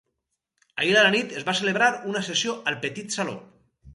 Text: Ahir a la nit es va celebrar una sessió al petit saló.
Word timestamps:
Ahir 0.83 0.95
a 1.01 1.03
la 1.07 1.11
nit 1.15 1.35
es 1.41 1.45
va 1.51 1.55
celebrar 1.59 1.91
una 2.13 2.23
sessió 2.31 2.55
al 2.71 2.81
petit 2.87 3.15
saló. 3.19 3.37